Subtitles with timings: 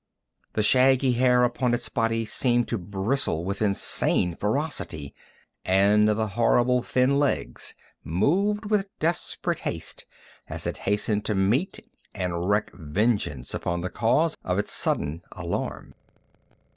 [0.53, 5.13] The shaggy hair upon its body seemed to bristle with insane ferocity,
[5.63, 10.07] and the horrible, thin legs moved with desperate haste
[10.49, 15.93] as it hastened to meet and wreak vengeance upon the cause of its sudden alarm.